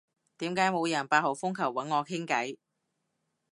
[0.39, 2.57] 點解冇人八號風球搵我傾偈？